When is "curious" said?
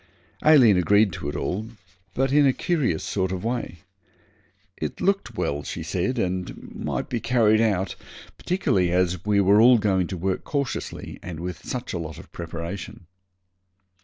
2.53-3.03